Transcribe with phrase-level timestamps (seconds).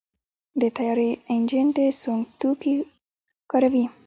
[0.61, 2.75] د طیارې انجن د سونګ توکي
[3.51, 3.85] کاروي.